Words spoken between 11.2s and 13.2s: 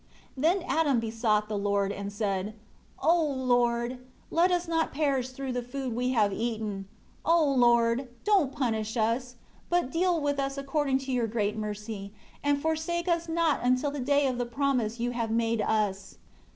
great mercy, and forsake